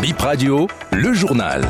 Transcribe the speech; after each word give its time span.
Bip 0.00 0.18
Radio, 0.22 0.66
le 0.92 1.12
journal. 1.12 1.62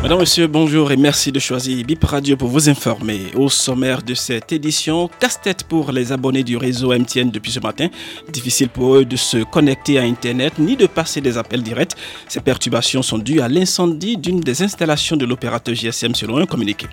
Madame, 0.00 0.20
Monsieur, 0.20 0.46
bonjour 0.46 0.92
et 0.92 0.96
merci 0.96 1.32
de 1.32 1.40
choisir 1.40 1.84
BIP 1.84 2.04
Radio 2.04 2.36
pour 2.36 2.48
vous 2.48 2.68
informer. 2.68 3.32
Au 3.34 3.48
sommaire 3.48 4.00
de 4.00 4.14
cette 4.14 4.52
édition, 4.52 5.10
casse-tête 5.18 5.64
pour 5.64 5.90
les 5.90 6.12
abonnés 6.12 6.44
du 6.44 6.56
réseau 6.56 6.96
MTN 6.96 7.30
depuis 7.30 7.50
ce 7.50 7.58
matin. 7.58 7.88
Difficile 8.32 8.68
pour 8.68 8.94
eux 8.94 9.04
de 9.04 9.16
se 9.16 9.42
connecter 9.42 9.98
à 9.98 10.02
Internet 10.02 10.60
ni 10.60 10.76
de 10.76 10.86
passer 10.86 11.20
des 11.20 11.36
appels 11.36 11.64
directs. 11.64 11.96
Ces 12.28 12.40
perturbations 12.40 13.02
sont 13.02 13.18
dues 13.18 13.40
à 13.40 13.48
l'incendie 13.48 14.16
d'une 14.16 14.38
des 14.38 14.62
installations 14.62 15.16
de 15.16 15.26
l'opérateur 15.26 15.74
GSM 15.74 16.14
selon 16.14 16.36
un 16.36 16.46
communiqué. 16.46 16.86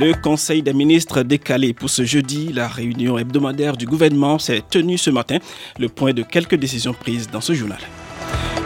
Le 0.00 0.20
Conseil 0.20 0.62
des 0.62 0.74
ministres 0.74 1.22
décalé 1.22 1.74
pour 1.74 1.90
ce 1.90 2.04
jeudi, 2.04 2.52
la 2.52 2.66
réunion 2.66 3.18
hebdomadaire 3.18 3.76
du 3.76 3.86
gouvernement 3.86 4.40
s'est 4.40 4.64
tenue 4.68 4.98
ce 4.98 5.10
matin. 5.10 5.38
Le 5.78 5.88
point 5.88 6.12
de 6.12 6.24
quelques 6.24 6.56
décisions 6.56 6.92
prises 6.92 7.30
dans 7.30 7.40
ce 7.40 7.52
journal. 7.52 7.78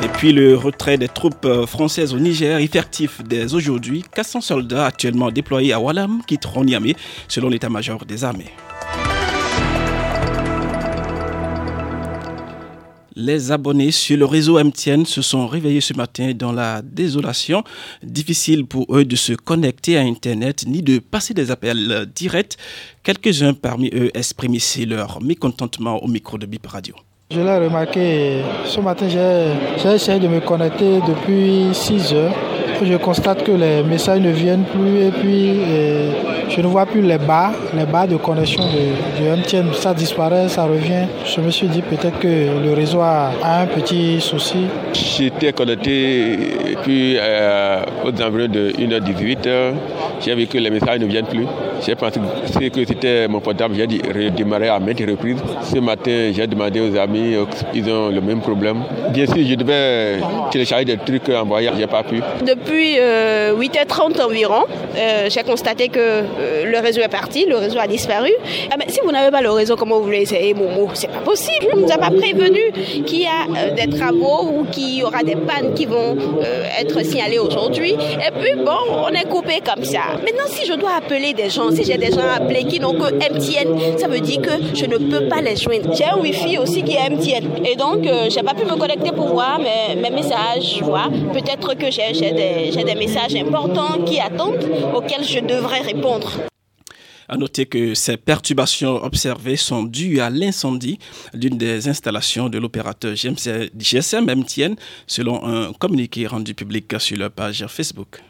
Et 0.04 0.08
puis 0.08 0.32
le 0.32 0.56
retrait 0.56 0.98
des 0.98 1.06
troupes 1.06 1.44
euh, 1.44 1.64
françaises 1.64 2.12
au 2.12 2.18
Niger, 2.18 2.58
effectif 2.58 3.22
dès 3.24 3.54
aujourd'hui. 3.54 4.02
400 4.12 4.40
soldats 4.40 4.86
actuellement 4.86 5.30
déployés 5.30 5.72
à 5.72 5.78
Walam 5.78 6.22
quitteront 6.26 6.64
Niamey, 6.64 6.96
selon 7.28 7.48
l'état-major 7.48 8.04
des 8.04 8.24
armées. 8.24 8.50
Les 13.14 13.52
abonnés 13.52 13.92
sur 13.92 14.16
le 14.16 14.24
réseau 14.24 14.58
MTN 14.58 15.04
se 15.04 15.22
sont 15.22 15.46
réveillés 15.46 15.80
ce 15.82 15.94
matin 15.94 16.32
dans 16.34 16.50
la 16.50 16.82
désolation. 16.82 17.62
Difficile 18.02 18.66
pour 18.66 18.86
eux 18.96 19.04
de 19.04 19.14
se 19.14 19.34
connecter 19.34 19.98
à 19.98 20.00
Internet 20.00 20.64
ni 20.66 20.82
de 20.82 20.98
passer 20.98 21.32
des 21.32 21.52
appels 21.52 22.10
directs. 22.12 22.56
Quelques-uns 23.04 23.54
parmi 23.54 23.90
eux 23.94 24.10
expriment 24.14 24.54
ici 24.54 24.84
leur 24.84 25.22
mécontentement 25.22 26.02
au 26.02 26.08
micro 26.08 26.38
de 26.38 26.46
BIP 26.46 26.66
Radio. 26.66 26.96
Je 27.34 27.40
l'ai 27.40 27.56
remarqué, 27.56 28.42
ce 28.66 28.78
matin 28.80 29.06
j'ai 29.08 29.88
essayé 29.88 30.20
de 30.20 30.28
me 30.28 30.40
connecter 30.40 31.00
depuis 31.08 31.68
6 31.72 32.12
heures. 32.12 32.32
Je 32.82 32.96
constate 32.98 33.42
que 33.42 33.52
les 33.52 33.82
messages 33.82 34.20
ne 34.20 34.30
viennent 34.30 34.64
plus 34.64 35.06
et 35.06 35.10
puis 35.10 35.54
je 36.54 36.60
ne 36.60 36.66
vois 36.66 36.84
plus 36.84 37.00
les 37.00 37.18
barres, 37.18 37.54
les 37.74 37.86
barres 37.86 38.08
de 38.08 38.16
connexion 38.16 38.62
de, 38.64 39.36
MTN. 39.36 39.72
Ça 39.74 39.94
disparaît, 39.94 40.48
ça 40.48 40.64
revient. 40.64 41.06
Je 41.24 41.40
me 41.40 41.50
suis 41.50 41.66
dit 41.68 41.82
peut-être 41.82 42.18
que 42.18 42.28
le 42.28 42.74
réseau 42.74 43.00
a, 43.00 43.30
un 43.42 43.66
petit 43.66 44.20
souci. 44.20 44.66
J'étais 44.92 45.52
connecté 45.52 46.36
puis 46.82 47.16
euh, 47.18 47.80
aux 48.04 48.22
environs 48.22 48.48
de 48.48 48.72
1h18. 48.72 49.48
J'ai 50.20 50.34
vu 50.34 50.46
que 50.46 50.58
les 50.58 50.70
messages 50.70 51.00
ne 51.00 51.06
viennent 51.06 51.26
plus. 51.26 51.46
J'ai 51.84 51.96
pensé 51.96 52.20
que 52.70 52.84
c'était 52.84 53.26
mon 53.26 53.40
portable. 53.40 53.74
J'ai 53.74 53.84
redémarré 53.86 54.68
à 54.68 54.78
maintes 54.78 55.00
reprises. 55.00 55.38
Ce 55.62 55.78
matin, 55.78 56.30
j'ai 56.32 56.46
demandé 56.46 56.80
aux 56.80 56.96
amis, 56.96 57.34
euh, 57.34 57.44
ils 57.74 57.90
ont 57.90 58.08
le 58.08 58.20
même 58.20 58.40
problème. 58.40 58.82
Bien 59.10 59.26
sûr, 59.26 59.38
je 59.38 59.54
devais 59.54 60.20
télécharger 60.52 60.84
des 60.84 60.96
trucs 60.96 61.28
envoyés, 61.28 61.70
j'ai 61.76 61.88
pas 61.88 62.04
pu. 62.04 62.20
Depuis 62.46 62.96
8h30 62.96 64.20
euh, 64.20 64.24
environ, 64.24 64.64
euh, 64.96 65.28
j'ai 65.28 65.42
constaté 65.42 65.88
que 65.88 66.22
le 66.66 66.78
réseau 66.78 67.00
est 67.00 67.08
parti, 67.08 67.46
le 67.46 67.56
réseau 67.56 67.78
a 67.78 67.86
disparu. 67.86 68.30
Ah, 68.70 68.76
si 68.88 69.00
vous 69.04 69.12
n'avez 69.12 69.30
pas 69.30 69.42
le 69.42 69.50
réseau, 69.50 69.76
comment 69.76 69.98
vous 69.98 70.04
voulez 70.04 70.22
essayer 70.22 70.54
Momo 70.54 70.90
C'est 70.94 71.10
pas 71.10 71.20
possible. 71.20 71.68
On 71.72 71.76
ne 71.76 71.82
nous 71.82 71.92
a 71.92 71.98
pas 71.98 72.10
prévenu 72.10 72.72
qu'il 73.06 73.22
y 73.22 73.26
a 73.26 73.70
des 73.70 73.90
travaux 73.96 74.48
ou 74.52 74.64
qu'il 74.70 74.96
y 74.96 75.02
aura 75.02 75.22
des 75.22 75.36
pannes 75.36 75.74
qui 75.74 75.86
vont 75.86 76.16
être 76.80 77.04
signalées 77.04 77.38
aujourd'hui. 77.38 77.92
Et 77.92 78.30
puis, 78.40 78.54
bon, 78.56 79.04
on 79.04 79.08
est 79.08 79.28
coupé 79.28 79.60
comme 79.64 79.84
ça. 79.84 80.00
Maintenant, 80.22 80.46
si 80.48 80.66
je 80.66 80.74
dois 80.74 80.92
appeler 80.98 81.32
des 81.32 81.50
gens, 81.50 81.70
si 81.70 81.84
j'ai 81.84 81.98
des 81.98 82.12
gens 82.12 82.28
appelés 82.34 82.64
qui 82.64 82.80
n'ont 82.80 82.94
que 82.94 83.12
MTN, 83.12 83.98
ça 83.98 84.08
veut 84.08 84.20
dire 84.20 84.40
que 84.40 84.50
je 84.74 84.86
ne 84.86 84.96
peux 84.96 85.28
pas 85.28 85.40
les 85.40 85.56
joindre. 85.56 85.94
J'ai 85.94 86.04
un 86.04 86.18
Wi-Fi 86.18 86.58
aussi 86.58 86.82
qui 86.82 86.94
est 86.94 87.10
MTN. 87.10 87.64
Et 87.64 87.76
donc, 87.76 88.06
euh, 88.06 88.28
je 88.30 88.36
n'ai 88.36 88.42
pas 88.42 88.54
pu 88.54 88.64
me 88.64 88.76
connecter 88.76 89.12
pour 89.12 89.28
voir 89.28 89.58
mes, 89.58 90.00
mes 90.00 90.10
messages, 90.10 90.80
vois. 90.82 91.08
Peut-être 91.32 91.74
que 91.74 91.90
j'ai 91.90 92.82
des 92.84 92.94
messages 92.94 93.34
importants 93.34 94.02
qui 94.04 94.20
attendent, 94.20 94.64
auxquels 94.94 95.24
je 95.24 95.40
devrais 95.40 95.80
répondre. 95.80 96.21
À 97.28 97.36
noter 97.36 97.66
que 97.66 97.94
ces 97.94 98.16
perturbations 98.16 99.02
observées 99.02 99.56
sont 99.56 99.84
dues 99.84 100.20
à 100.20 100.28
l'incendie 100.28 100.98
d'une 101.32 101.56
des 101.56 101.88
installations 101.88 102.48
de 102.48 102.58
l'opérateur 102.58 103.14
GSM 103.14 104.26
MTN, 104.26 104.74
selon 105.06 105.44
un 105.44 105.72
communiqué 105.72 106.26
rendu 106.26 106.54
public 106.54 106.92
sur 106.98 107.16
leur 107.16 107.30
page 107.30 107.64
Facebook. 107.68 108.20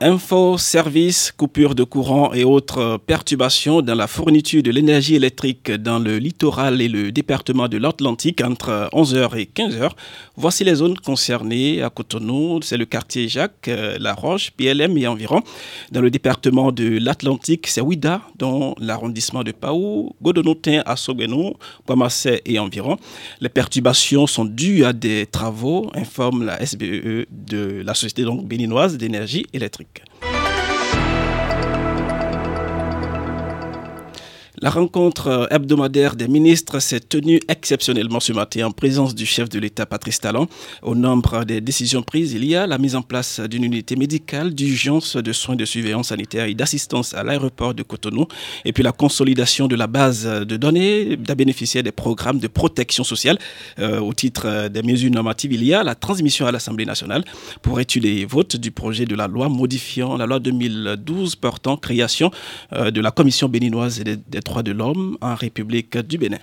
Info, 0.00 0.56
services, 0.58 1.32
coupures 1.36 1.74
de 1.74 1.82
courant 1.82 2.32
et 2.32 2.44
autres 2.44 3.00
perturbations 3.04 3.82
dans 3.82 3.96
la 3.96 4.06
fourniture 4.06 4.62
de 4.62 4.70
l'énergie 4.70 5.16
électrique 5.16 5.72
dans 5.72 5.98
le 5.98 6.18
littoral 6.18 6.80
et 6.80 6.86
le 6.86 7.10
département 7.10 7.66
de 7.66 7.78
l'Atlantique 7.78 8.40
entre 8.40 8.88
11h 8.92 9.36
et 9.36 9.50
15h. 9.52 9.90
Voici 10.36 10.62
les 10.62 10.76
zones 10.76 10.96
concernées 10.96 11.82
à 11.82 11.90
Cotonou, 11.90 12.60
c'est 12.62 12.76
le 12.76 12.84
quartier 12.84 13.28
Jacques, 13.28 13.66
euh, 13.66 13.96
La 13.98 14.14
Roche, 14.14 14.52
PLM 14.52 14.96
et 14.98 15.08
environ. 15.08 15.42
Dans 15.90 16.00
le 16.00 16.12
département 16.12 16.70
de 16.70 16.98
l'Atlantique, 16.98 17.66
c'est 17.66 17.80
Ouida, 17.80 18.22
dans 18.36 18.76
l'arrondissement 18.78 19.42
de 19.42 19.50
Paou, 19.50 20.14
Godonotin 20.22 20.82
à 20.86 20.94
Soguenou, 20.94 21.54
Guamassé 21.88 22.40
et 22.46 22.60
environ. 22.60 22.98
Les 23.40 23.48
perturbations 23.48 24.28
sont 24.28 24.44
dues 24.44 24.84
à 24.84 24.92
des 24.92 25.26
travaux, 25.26 25.90
informe 25.94 26.44
la 26.44 26.64
SBE 26.64 26.84
e 26.84 27.26
de 27.32 27.82
la 27.84 27.94
Société 27.94 28.22
donc 28.22 28.46
béninoise 28.46 28.96
d'énergie 28.96 29.44
électrique. 29.52 29.87
La 34.60 34.70
rencontre 34.70 35.46
hebdomadaire 35.52 36.16
des 36.16 36.26
ministres 36.26 36.80
s'est 36.80 36.98
tenue 36.98 37.38
exceptionnellement 37.46 38.18
ce 38.18 38.32
matin 38.32 38.66
en 38.66 38.72
présence 38.72 39.14
du 39.14 39.24
chef 39.24 39.48
de 39.48 39.60
l'État 39.60 39.86
Patrice 39.86 40.18
Talon. 40.18 40.48
Au 40.82 40.96
nombre 40.96 41.44
des 41.44 41.60
décisions 41.60 42.02
prises, 42.02 42.32
il 42.32 42.44
y 42.44 42.56
a 42.56 42.66
la 42.66 42.76
mise 42.76 42.96
en 42.96 43.02
place 43.02 43.38
d'une 43.38 43.62
unité 43.62 43.94
médicale 43.94 44.52
d'urgence 44.52 45.14
de 45.14 45.32
soins 45.32 45.54
de 45.54 45.64
surveillance 45.64 46.08
sanitaire 46.08 46.46
et 46.46 46.54
d'assistance 46.54 47.14
à 47.14 47.22
l'aéroport 47.22 47.72
de 47.72 47.84
Cotonou 47.84 48.26
et 48.64 48.72
puis 48.72 48.82
la 48.82 48.90
consolidation 48.90 49.68
de 49.68 49.76
la 49.76 49.86
base 49.86 50.24
de 50.24 50.56
données 50.56 51.16
des 51.16 51.34
bénéficiaires 51.36 51.84
des 51.84 51.92
programmes 51.92 52.40
de 52.40 52.48
protection 52.48 53.04
sociale. 53.04 53.38
Euh, 53.78 54.00
au 54.00 54.12
titre 54.12 54.66
des 54.66 54.82
mesures 54.82 55.12
normatives, 55.12 55.52
il 55.52 55.62
y 55.62 55.72
a 55.72 55.84
la 55.84 55.94
transmission 55.94 56.46
à 56.46 56.52
l'Assemblée 56.52 56.84
nationale 56.84 57.24
pour 57.62 57.78
étudier 57.78 58.24
vote 58.24 58.56
du 58.56 58.72
projet 58.72 59.04
de 59.04 59.14
la 59.14 59.28
loi 59.28 59.48
modifiant 59.48 60.16
la 60.16 60.26
loi 60.26 60.40
2012 60.40 61.36
portant 61.36 61.76
création 61.76 62.32
euh, 62.72 62.90
de 62.90 63.00
la 63.00 63.12
commission 63.12 63.48
béninoise 63.48 64.00
des, 64.00 64.16
des 64.16 64.40
droits 64.48 64.62
de 64.62 64.72
l'homme 64.72 65.18
en 65.20 65.34
République 65.34 65.98
du 65.98 66.16
Bénin. 66.16 66.38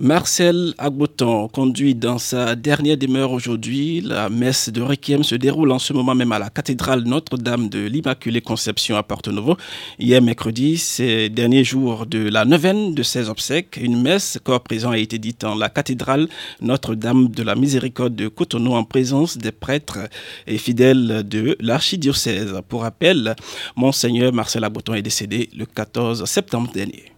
Marcel 0.00 0.74
Agboton 0.78 1.48
conduit 1.48 1.96
dans 1.96 2.18
sa 2.18 2.54
dernière 2.54 2.96
demeure 2.96 3.32
aujourd'hui. 3.32 4.00
La 4.00 4.28
messe 4.28 4.68
de 4.68 4.80
Requiem 4.80 5.24
se 5.24 5.34
déroule 5.34 5.72
en 5.72 5.80
ce 5.80 5.92
moment 5.92 6.14
même 6.14 6.30
à 6.30 6.38
la 6.38 6.50
cathédrale 6.50 7.02
Notre-Dame 7.02 7.68
de 7.68 7.80
l'Immaculée 7.80 8.40
Conception 8.40 8.96
à 8.96 9.02
Porto 9.02 9.32
Novo. 9.32 9.56
Hier 9.98 10.22
mercredi, 10.22 10.78
c'est 10.78 11.28
dernier 11.30 11.64
jour 11.64 12.06
de 12.06 12.28
la 12.28 12.44
neuvaine 12.44 12.94
de 12.94 13.02
ses 13.02 13.28
obsèques. 13.28 13.76
Une 13.82 14.00
messe 14.00 14.38
corps 14.44 14.62
présent 14.62 14.92
a 14.92 14.98
été 14.98 15.18
dite 15.18 15.42
en 15.42 15.56
la 15.56 15.68
cathédrale 15.68 16.28
Notre-Dame 16.60 17.26
de 17.30 17.42
la 17.42 17.56
Miséricorde 17.56 18.14
de 18.14 18.28
Cotonou 18.28 18.74
en 18.74 18.84
présence 18.84 19.36
des 19.36 19.50
prêtres 19.50 20.08
et 20.46 20.58
fidèles 20.58 21.26
de 21.26 21.56
l'archidiocèse. 21.58 22.54
Pour 22.68 22.82
rappel, 22.82 23.34
Monseigneur 23.74 24.32
Marcel 24.32 24.62
Agboton 24.62 24.94
est 24.94 25.02
décédé 25.02 25.48
le 25.56 25.66
14 25.66 26.24
septembre 26.24 26.70
dernier. 26.72 27.17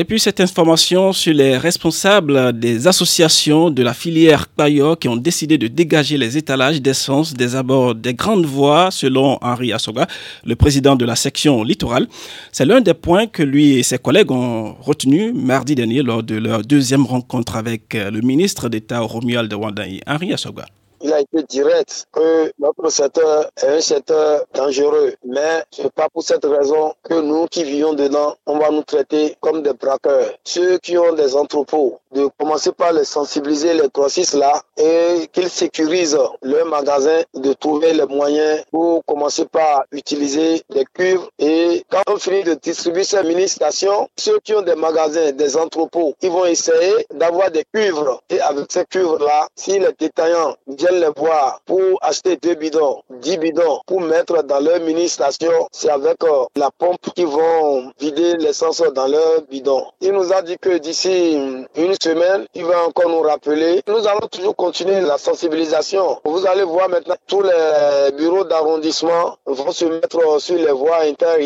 Et 0.00 0.04
puis 0.04 0.20
cette 0.20 0.38
information 0.38 1.12
sur 1.12 1.34
les 1.34 1.56
responsables 1.56 2.56
des 2.56 2.86
associations 2.86 3.68
de 3.68 3.82
la 3.82 3.92
filière 3.92 4.46
Payo 4.46 4.94
qui 4.94 5.08
ont 5.08 5.16
décidé 5.16 5.58
de 5.58 5.66
dégager 5.66 6.16
les 6.16 6.38
étalages 6.38 6.80
d'essence 6.80 7.34
des 7.34 7.56
abords 7.56 7.96
des 7.96 8.14
grandes 8.14 8.46
voies 8.46 8.92
selon 8.92 9.38
Henri 9.42 9.72
Assoga, 9.72 10.06
le 10.44 10.54
président 10.54 10.94
de 10.94 11.04
la 11.04 11.16
section 11.16 11.64
littorale. 11.64 12.06
C'est 12.52 12.64
l'un 12.64 12.80
des 12.80 12.94
points 12.94 13.26
que 13.26 13.42
lui 13.42 13.72
et 13.72 13.82
ses 13.82 13.98
collègues 13.98 14.30
ont 14.30 14.76
retenu 14.80 15.32
mardi 15.32 15.74
dernier 15.74 16.04
lors 16.04 16.22
de 16.22 16.36
leur 16.36 16.62
deuxième 16.62 17.04
rencontre 17.04 17.56
avec 17.56 17.94
le 17.94 18.20
ministre 18.20 18.68
d'État 18.68 19.00
Romuald 19.00 19.50
de 19.50 19.56
Wandaï, 19.56 20.00
Henri 20.06 20.32
Assoga 20.32 20.66
il 21.08 21.14
a 21.14 21.20
été 21.20 21.42
direct 21.44 22.06
que 22.12 22.52
notre 22.58 22.90
secteur 22.90 23.50
est 23.62 23.66
un 23.66 23.80
secteur 23.80 24.44
dangereux. 24.52 25.14
Mais 25.24 25.64
c'est 25.70 25.90
pas 25.92 26.08
pour 26.10 26.22
cette 26.22 26.44
raison 26.44 26.92
que 27.02 27.14
nous 27.14 27.46
qui 27.46 27.64
vivons 27.64 27.94
dedans, 27.94 28.36
on 28.46 28.58
va 28.58 28.70
nous 28.70 28.82
traiter 28.82 29.34
comme 29.40 29.62
des 29.62 29.72
braqueurs. 29.72 30.34
Ceux 30.44 30.76
qui 30.78 30.98
ont 30.98 31.14
des 31.14 31.34
entrepôts, 31.34 31.98
de 32.12 32.28
commencer 32.38 32.72
par 32.72 32.92
les 32.92 33.04
sensibiliser, 33.04 33.72
les 33.74 33.88
grossistes 33.88 34.34
là, 34.34 34.60
et 34.76 35.28
qu'ils 35.32 35.48
sécurisent 35.48 36.18
leur 36.42 36.66
magasin, 36.66 37.22
de 37.34 37.52
trouver 37.54 37.94
les 37.94 38.06
moyens 38.06 38.62
pour 38.70 39.02
commencer 39.06 39.46
par 39.46 39.84
utiliser 39.92 40.62
des 40.70 40.84
cuivres. 40.84 41.28
Et 41.38 41.84
quand 41.90 42.02
on 42.08 42.18
finit 42.18 42.44
de 42.44 42.54
distribuer 42.54 43.04
ces 43.04 43.22
ministrations, 43.22 44.08
ceux 44.18 44.38
qui 44.40 44.54
ont 44.54 44.62
des 44.62 44.74
magasins, 44.74 45.32
des 45.32 45.56
entrepôts, 45.56 46.14
ils 46.20 46.30
vont 46.30 46.44
essayer 46.44 47.06
d'avoir 47.14 47.50
des 47.50 47.64
cuivres. 47.72 48.20
Et 48.28 48.40
avec 48.40 48.70
ces 48.70 48.84
cuivres 48.84 49.18
là, 49.18 49.48
si 49.54 49.78
les 49.78 49.92
détaillants 49.98 50.54
viennent 50.66 50.97
les 50.98 51.10
voir 51.16 51.60
pour 51.66 51.98
acheter 52.02 52.36
deux 52.36 52.54
bidons, 52.54 53.02
dix 53.10 53.38
bidons, 53.38 53.80
pour 53.86 54.00
mettre 54.00 54.42
dans 54.44 54.60
leur 54.60 54.80
mini-station. 54.80 55.52
C'est 55.72 55.90
avec 55.90 56.22
euh, 56.24 56.44
la 56.56 56.70
pompe 56.70 57.12
qu'ils 57.14 57.26
vont 57.26 57.92
vider 57.98 58.36
l'essence 58.36 58.82
dans 58.94 59.06
leur 59.06 59.42
bidon. 59.50 59.84
Il 60.00 60.12
nous 60.12 60.32
a 60.32 60.42
dit 60.42 60.58
que 60.58 60.78
d'ici 60.78 61.34
une 61.76 61.94
semaine, 62.00 62.46
il 62.54 62.64
va 62.64 62.86
encore 62.86 63.08
nous 63.08 63.20
rappeler. 63.22 63.82
Nous 63.86 64.06
allons 64.06 64.28
toujours 64.30 64.56
continuer 64.56 65.00
la 65.00 65.18
sensibilisation. 65.18 66.20
Vous 66.24 66.46
allez 66.46 66.64
voir 66.64 66.88
maintenant 66.88 67.16
tous 67.26 67.42
les 67.42 68.12
bureaux 68.16 68.44
d'arrondissement 68.44 69.36
vont 69.46 69.72
se 69.72 69.84
mettre 69.86 70.40
sur 70.40 70.56
les 70.56 70.72
voies 70.72 71.02
inter 71.02 71.38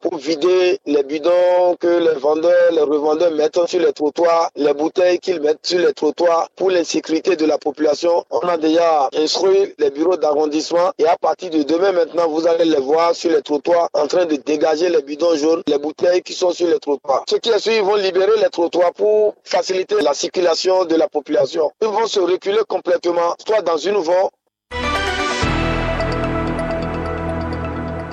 pour 0.00 0.16
vider 0.16 0.78
les 0.86 1.02
bidons 1.02 1.76
que 1.80 1.86
les 1.86 2.18
vendeurs, 2.18 2.72
les 2.72 2.82
revendeurs 2.82 3.32
mettent 3.32 3.66
sur 3.66 3.80
les 3.80 3.92
trottoirs, 3.92 4.50
les 4.56 4.74
bouteilles 4.74 5.18
qu'ils 5.18 5.40
mettent 5.40 5.66
sur 5.66 5.78
les 5.78 5.92
trottoirs 5.92 6.48
pour 6.56 6.70
l'insécurité 6.70 7.36
de 7.36 7.46
la 7.46 7.58
population. 7.58 8.24
On 8.30 8.40
a 8.40 8.56
déjà 8.56 8.97
instruit 9.14 9.74
les 9.78 9.90
bureaux 9.90 10.16
d'arrondissement 10.16 10.92
et 10.98 11.06
à 11.06 11.16
partir 11.16 11.50
de 11.50 11.62
demain 11.62 11.92
maintenant, 11.92 12.28
vous 12.28 12.46
allez 12.46 12.64
les 12.64 12.80
voir 12.80 13.14
sur 13.14 13.30
les 13.30 13.42
trottoirs 13.42 13.88
en 13.92 14.06
train 14.06 14.26
de 14.26 14.36
dégager 14.36 14.88
les 14.88 15.02
bidons 15.02 15.36
jaunes, 15.36 15.62
les 15.66 15.78
bouteilles 15.78 16.22
qui 16.22 16.32
sont 16.32 16.50
sur 16.50 16.66
les 16.66 16.78
trottoirs. 16.78 17.24
Ceux 17.28 17.38
qui 17.38 17.50
suivent 17.58 17.84
vont 17.84 17.96
libérer 17.96 18.38
les 18.42 18.50
trottoirs 18.50 18.92
pour 18.92 19.34
faciliter 19.44 19.96
la 20.00 20.14
circulation 20.14 20.84
de 20.84 20.96
la 20.96 21.08
population. 21.08 21.70
Ils 21.80 21.88
vont 21.88 22.06
se 22.06 22.20
reculer 22.20 22.60
complètement, 22.68 23.34
soit 23.46 23.62
dans 23.62 23.76
une 23.76 23.96
voie 23.96 24.30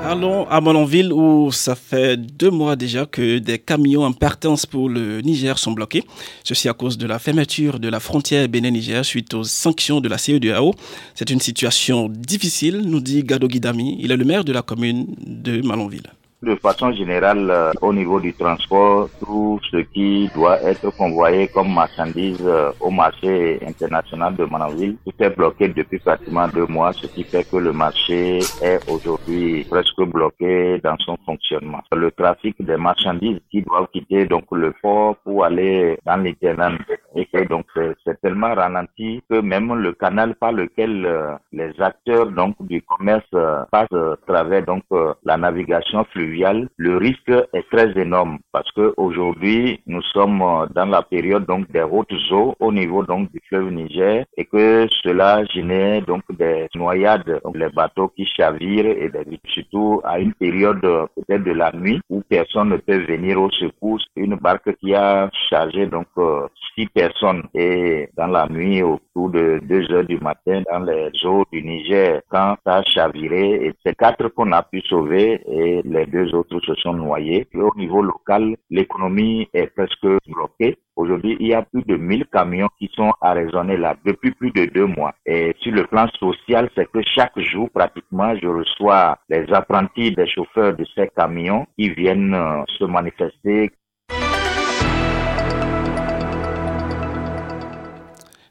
Allons 0.07 0.47
à 0.49 0.61
Mononville 0.61 1.11
où 1.11 1.51
ça 1.51 1.73
fait 1.73 2.15
deux 2.15 2.51
mois 2.51 2.75
déjà 2.75 3.07
que 3.07 3.39
des 3.39 3.57
camions 3.57 4.03
en 4.03 4.13
partance 4.13 4.67
pour 4.67 4.87
le 4.87 5.19
Niger 5.21 5.57
sont 5.57 5.71
bloqués. 5.71 6.03
Ceci 6.43 6.69
à 6.69 6.73
cause 6.73 6.99
de 6.99 7.07
la 7.07 7.17
fermeture 7.17 7.79
de 7.79 7.89
la 7.89 7.99
frontière 7.99 8.47
Bénin-Niger 8.47 9.03
suite 9.03 9.33
aux 9.33 9.43
sanctions 9.43 10.01
de 10.01 10.07
la 10.07 10.19
CEDEAO. 10.19 10.75
C'est 11.15 11.31
une 11.31 11.39
situation 11.39 12.07
difficile, 12.07 12.83
nous 12.85 12.99
dit 12.99 13.23
Gado 13.23 13.47
Guidami. 13.47 13.97
Il 13.99 14.11
est 14.11 14.17
le 14.17 14.25
maire 14.25 14.43
de 14.43 14.53
la 14.53 14.61
commune 14.61 15.07
de 15.25 15.61
Malonville. 15.65 16.14
De 16.45 16.53
façon 16.57 16.91
générale, 16.91 17.49
euh, 17.49 17.71
au 17.81 17.91
niveau 17.91 18.19
du 18.19 18.31
transport, 18.31 19.09
tout 19.19 19.59
ce 19.71 19.77
qui 19.77 20.29
doit 20.35 20.61
être 20.61 20.91
convoyé 20.95 21.47
comme 21.47 21.73
marchandise 21.73 22.37
euh, 22.45 22.71
au 22.79 22.91
marché 22.91 23.59
international 23.65 24.35
de 24.35 24.45
Manaville, 24.45 24.95
tout 25.03 25.23
est 25.23 25.31
bloqué 25.31 25.69
depuis 25.69 25.97
pratiquement 25.97 26.47
deux 26.47 26.67
mois, 26.67 26.93
ce 26.93 27.07
qui 27.07 27.23
fait 27.23 27.49
que 27.49 27.57
le 27.57 27.73
marché 27.73 28.41
est 28.61 28.79
aujourd'hui 28.87 29.63
presque 29.67 30.03
bloqué 30.03 30.79
dans 30.83 30.97
son 30.99 31.17
fonctionnement. 31.25 31.81
Le 31.95 32.11
trafic 32.11 32.55
des 32.63 32.77
marchandises 32.77 33.39
qui 33.49 33.63
doivent 33.63 33.87
quitter 33.91 34.25
donc 34.25 34.43
le 34.51 34.71
fort 34.83 35.15
pour 35.23 35.45
aller 35.45 35.97
dans 36.05 36.17
l'interne 36.17 36.77
et 37.15 37.25
que 37.25 37.47
donc 37.47 37.65
c'est 38.03 38.19
tellement 38.21 38.53
ralenti 38.53 39.21
que 39.29 39.39
même 39.41 39.73
le 39.73 39.93
canal 39.93 40.35
par 40.35 40.51
lequel 40.51 41.05
euh, 41.05 41.35
les 41.51 41.71
acteurs 41.79 42.27
donc 42.31 42.55
du 42.61 42.81
commerce 42.81 43.29
passent 43.71 43.91
à 43.93 44.15
travers 44.27 44.63
donc 44.65 44.83
la 45.23 45.37
navigation 45.37 46.03
fluviale 46.05 46.67
le 46.77 46.97
risque 46.97 47.31
est 47.53 47.69
très 47.71 47.97
énorme 47.99 48.39
parce 48.51 48.71
que 48.71 48.93
aujourd'hui 48.97 49.81
nous 49.87 50.01
sommes 50.13 50.39
dans 50.73 50.85
la 50.85 51.01
période 51.01 51.45
donc 51.45 51.71
des 51.71 51.81
hautes 51.83 52.13
eaux 52.31 52.55
au 52.59 52.71
niveau 52.71 53.03
donc 53.03 53.31
du 53.31 53.39
fleuve 53.47 53.71
Niger 53.71 54.25
et 54.37 54.45
que 54.45 54.87
cela 55.03 55.43
génère 55.45 56.01
donc 56.03 56.23
des 56.37 56.67
noyades, 56.75 57.39
donc 57.43 57.57
les 57.57 57.69
bateaux 57.69 58.09
qui 58.09 58.25
chavirent 58.25 58.85
et 58.87 59.11
surtout 59.47 60.01
à 60.03 60.19
une 60.19 60.33
période 60.33 60.81
peut-être 60.81 61.43
de 61.43 61.51
la 61.51 61.71
nuit 61.71 62.01
où 62.09 62.21
personne 62.27 62.69
ne 62.69 62.77
peut 62.77 63.03
venir 63.05 63.41
au 63.41 63.49
secours. 63.51 63.99
Une 64.15 64.35
barque 64.35 64.75
qui 64.77 64.93
a 64.93 65.29
chargé 65.49 65.85
donc 65.87 66.07
euh, 66.17 66.47
six 66.75 66.87
personnes 66.87 67.04
et 67.53 68.09
dans 68.17 68.27
la 68.27 68.47
nuit 68.47 68.81
autour 68.81 69.29
de 69.29 69.59
2 69.63 69.91
heures 69.91 70.05
du 70.05 70.17
matin 70.19 70.63
dans 70.71 70.79
les 70.79 71.09
eaux 71.25 71.45
du 71.51 71.61
Niger 71.63 72.21
quand 72.29 72.55
ça 72.65 72.77
a 72.95 73.09
et 73.15 73.73
c'est 73.85 73.95
quatre 73.95 74.27
qu'on 74.29 74.51
a 74.51 74.63
pu 74.63 74.81
sauver 74.81 75.41
et 75.47 75.81
les 75.83 76.05
deux 76.05 76.33
autres 76.33 76.59
se 76.61 76.73
sont 76.75 76.93
noyés. 76.93 77.47
au 77.53 77.71
niveau 77.77 78.01
local, 78.01 78.55
l'économie 78.69 79.47
est 79.53 79.67
presque 79.67 80.07
bloquée. 80.27 80.77
Aujourd'hui, 80.95 81.35
il 81.39 81.47
y 81.47 81.53
a 81.53 81.61
plus 81.61 81.83
de 81.83 81.97
1000 81.97 82.25
camions 82.27 82.69
qui 82.79 82.89
sont 82.95 83.11
arraisonnés 83.19 83.75
là 83.77 83.95
depuis 84.05 84.31
plus 84.31 84.51
de 84.51 84.65
deux 84.65 84.85
mois. 84.85 85.13
Et 85.25 85.53
sur 85.59 85.73
le 85.73 85.85
plan 85.85 86.07
social, 86.17 86.69
c'est 86.75 86.89
que 86.89 87.01
chaque 87.03 87.37
jour, 87.39 87.69
pratiquement, 87.69 88.33
je 88.41 88.47
reçois 88.47 89.17
les 89.29 89.45
apprentis 89.53 90.11
des 90.11 90.27
chauffeurs 90.27 90.75
de 90.75 90.85
ces 90.95 91.09
camions 91.09 91.67
qui 91.77 91.89
viennent 91.89 92.37
se 92.77 92.85
manifester 92.85 93.71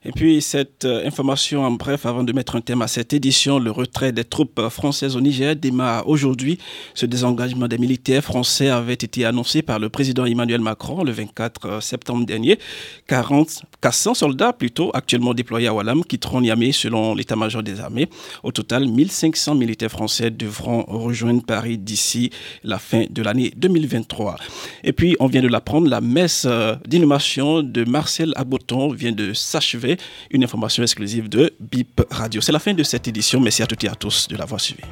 Et 0.06 0.12
puis 0.12 0.42
cette 0.42 0.84
euh, 0.84 1.06
information 1.06 1.64
en 1.64 1.70
bref, 1.70 2.04
avant 2.04 2.24
de 2.24 2.32
mettre 2.32 2.56
un 2.56 2.60
thème 2.60 2.82
à 2.82 2.88
cette 2.88 3.14
édition, 3.14 3.58
le 3.58 3.70
retrait 3.70 4.12
des 4.12 4.24
troupes 4.24 4.68
françaises 4.68 5.16
au 5.16 5.20
Niger 5.20 5.56
démarre 5.56 6.06
aujourd'hui. 6.06 6.58
Ce 6.94 7.06
désengagement 7.06 7.68
des 7.68 7.78
militaires 7.78 8.22
français 8.22 8.68
avait 8.68 8.92
été 8.92 9.24
annoncé 9.24 9.62
par 9.62 9.78
le 9.78 9.88
président 9.88 10.26
Emmanuel 10.26 10.60
Macron 10.60 11.04
le 11.04 11.12
24 11.12 11.66
euh, 11.66 11.80
septembre 11.80 12.26
dernier. 12.26 12.58
40, 13.08 13.62
400 13.80 14.14
soldats 14.14 14.52
plutôt 14.52 14.90
actuellement 14.92 15.32
déployés 15.32 15.68
à 15.68 15.74
Wallam 15.74 16.04
quitteront 16.04 16.42
Niamey 16.42 16.72
selon 16.72 17.14
l'état-major 17.14 17.62
des 17.62 17.80
armées. 17.80 18.08
Au 18.42 18.52
total, 18.52 18.86
1500 18.86 19.54
militaires 19.54 19.90
français 19.90 20.30
devront 20.30 20.84
rejoindre 20.86 21.42
Paris 21.42 21.78
d'ici 21.78 22.30
la 22.62 22.78
fin 22.78 23.04
de 23.08 23.22
l'année 23.22 23.52
2023. 23.56 24.36
Et 24.82 24.92
puis, 24.92 25.16
on 25.18 25.28
vient 25.28 25.42
de 25.42 25.48
l'apprendre, 25.48 25.88
la 25.88 26.02
messe 26.02 26.44
euh, 26.46 26.74
d'inhumation 26.86 27.62
de 27.62 27.84
Marcel 27.84 28.32
Aboton 28.36 28.88
vient 28.92 29.12
de 29.12 29.32
s'achever 29.32 29.93
une 30.30 30.44
information 30.44 30.82
exclusive 30.82 31.28
de 31.28 31.54
BIP 31.60 32.02
Radio. 32.10 32.40
C'est 32.40 32.52
la 32.52 32.58
fin 32.58 32.74
de 32.74 32.82
cette 32.82 33.08
édition. 33.08 33.40
Merci 33.40 33.62
à 33.62 33.66
toutes 33.66 33.84
et 33.84 33.88
à 33.88 33.94
tous 33.94 34.28
de 34.28 34.36
l'avoir 34.36 34.60
suivi. 34.60 34.82